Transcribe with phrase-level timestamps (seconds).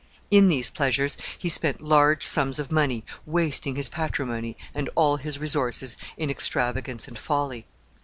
[0.31, 5.37] In these pleasures he spent large sums of money, wasting his patrimony and all his
[5.37, 7.67] resources in extravagance and folly.